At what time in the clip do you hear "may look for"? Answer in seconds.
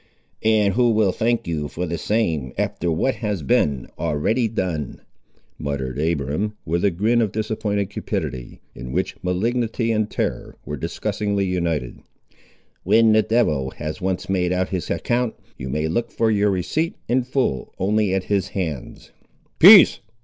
15.69-16.31